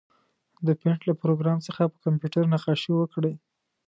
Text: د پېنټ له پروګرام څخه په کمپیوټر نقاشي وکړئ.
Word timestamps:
د 0.65 0.67
پېنټ 0.79 0.99
له 1.09 1.13
پروګرام 1.21 1.59
څخه 1.67 1.83
په 1.91 1.97
کمپیوټر 2.05 2.43
نقاشي 2.53 2.91
وکړئ. 2.95 3.33